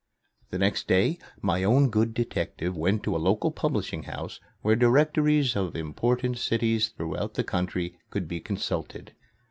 The 0.49 0.57
next 0.57 0.87
day, 0.87 1.19
my 1.43 1.63
own 1.63 1.91
good 1.91 2.15
detective 2.15 2.75
went 2.75 3.03
to 3.03 3.15
a 3.15 3.21
local 3.21 3.51
publishing 3.51 4.01
house 4.05 4.39
where 4.63 4.75
directories 4.75 5.55
of 5.55 5.75
important 5.75 6.39
cities 6.39 6.87
throughout 6.87 7.35
the 7.35 7.43
country 7.43 7.99
could 8.09 8.27
be 8.27 8.39
consulted. 8.39 9.13